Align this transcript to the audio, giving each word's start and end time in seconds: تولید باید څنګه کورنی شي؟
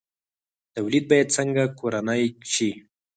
تولید 0.75 1.03
باید 1.11 1.33
څنګه 1.37 1.63
کورنی 1.79 2.23
شي؟ 2.53 2.69